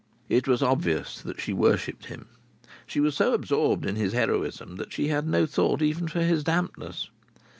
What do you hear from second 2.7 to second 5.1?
She was so absorbed in his heroism that she